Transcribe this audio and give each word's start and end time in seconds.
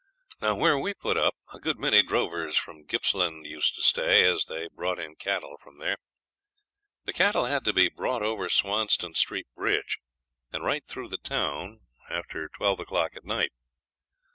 Now 0.41 0.55
where 0.55 0.79
we 0.79 0.95
put 0.95 1.15
up 1.15 1.35
a 1.53 1.59
good 1.59 1.77
many 1.77 2.01
drovers 2.01 2.57
from 2.57 2.87
Gippsland 2.87 3.45
used 3.45 3.75
to 3.75 3.83
stay, 3.83 4.25
as 4.25 4.45
they 4.45 4.67
brought 4.67 4.97
in 4.97 5.13
cattle 5.15 5.57
from 5.63 5.77
there. 5.77 5.97
The 7.05 7.13
cattle 7.13 7.45
had 7.45 7.63
to 7.65 7.71
be 7.73 7.87
brought 7.87 8.23
over 8.23 8.49
Swanston 8.49 9.13
Street 9.13 9.45
Bridge 9.55 9.99
and 10.51 10.63
right 10.63 10.83
through 10.87 11.09
the 11.09 11.17
town 11.17 11.81
after 12.09 12.49
twelve 12.49 12.79
o'clock 12.79 13.15
at 13.15 13.25
night. 13.25 13.51